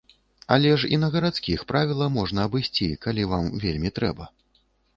Але 0.53 0.71
ж 0.83 0.87
і 0.95 0.97
на 1.01 1.09
гарадскіх 1.15 1.65
правіла 1.73 2.07
можна 2.17 2.47
абысці, 2.51 2.89
калі 3.07 3.29
вам 3.35 3.53
вельмі 3.67 3.89
трэба. 3.99 4.31